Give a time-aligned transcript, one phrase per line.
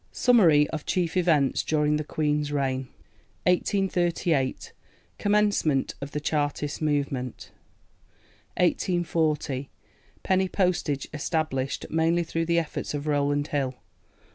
[0.11, 2.87] Summary of Chief Events during the Queen's Reign
[3.45, 4.73] 1838.
[5.19, 7.51] Commencement of the Chartist Movement.
[8.57, 9.69] 1840.
[10.23, 13.75] PENNY POSTAGE ESTABLISHED mainly through the efforts of Rowland Hill.